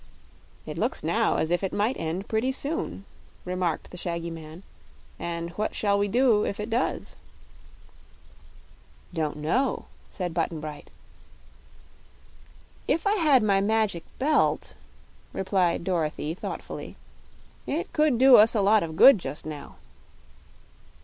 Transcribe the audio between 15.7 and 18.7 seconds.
Dorothy, thoughtfully, "it could do us a